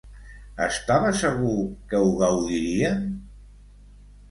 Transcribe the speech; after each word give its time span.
Estava 0.67 1.11
segur 1.19 1.59
que 1.93 2.01
ho 2.07 2.09
gaudirien? 2.23 3.07